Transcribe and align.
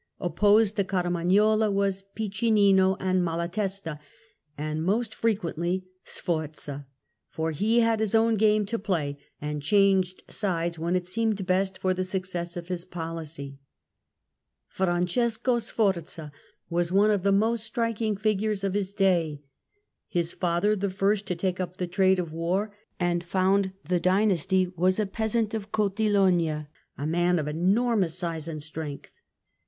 Opposed 0.19 0.77
to 0.77 0.83
Cariuagnola 0.83 1.71
were 1.71 1.91
Piccinino 2.15 2.97
and 2.99 3.23
Malatesta, 3.23 3.99
and 4.57 4.81
most 4.83 5.13
frequently 5.13 5.85
Sforza, 6.03 6.87
but 7.37 7.53
he 7.57 7.81
had 7.81 7.99
his 7.99 8.15
own 8.15 8.33
game 8.33 8.65
to 8.65 8.79
play 8.79 9.19
and 9.39 9.61
changed 9.61 10.23
sides 10.27 10.79
when 10.79 10.95
it 10.95 11.05
seemed 11.05 11.45
best 11.45 11.77
for 11.77 11.93
the 11.93 12.03
success 12.03 12.57
of 12.57 12.67
his 12.67 12.83
policy. 12.83 13.59
The 14.71 14.73
Sforza 14.73 14.91
Francesco 14.91 15.59
Sforza 15.59 16.31
was 16.67 16.91
one 16.91 17.11
of 17.11 17.21
the 17.21 17.31
most 17.31 17.63
striking 17.63 18.17
figures 18.17 18.63
of 18.63 18.73
his 18.73 18.95
day. 18.95 19.43
His 20.09 20.33
father, 20.33 20.75
the 20.75 20.89
first 20.89 21.27
to 21.27 21.35
take 21.35 21.59
up 21.59 21.77
the 21.77 21.85
trade 21.85 22.17
of 22.17 22.33
war 22.33 22.75
and 22.99 23.23
found 23.23 23.73
the 23.87 23.99
dynasty, 23.99 24.65
was 24.75 24.99
a 24.99 25.05
peasant 25.05 25.53
of 25.53 25.71
Cotilogna, 25.71 26.69
a 26.97 27.05
man 27.05 27.37
of 27.37 27.47
enormous 27.47 28.17
size 28.17 28.47
and 28.47 28.63
strength. 28.63 29.11